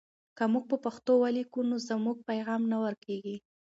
که 0.37 0.43
موږ 0.51 0.63
په 0.71 0.77
پښتو 0.85 1.11
ولیکو 1.23 1.59
نو 1.69 1.75
زموږ 1.89 2.17
پیغام 2.29 2.61
نه 2.71 2.77
ورکېږي. 2.83 3.37